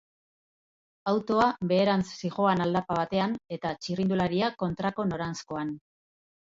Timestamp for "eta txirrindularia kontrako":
3.59-5.11